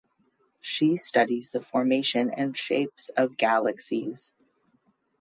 She 0.61 0.97
studies 0.97 1.51
the 1.51 1.61
formation 1.61 2.31
and 2.31 2.57
shapes 2.57 3.09
of 3.09 3.37
galaxies. 3.37 4.31